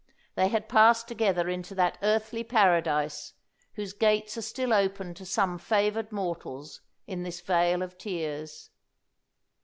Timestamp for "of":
7.83-7.99